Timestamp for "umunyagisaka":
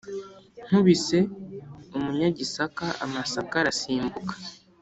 1.97-2.85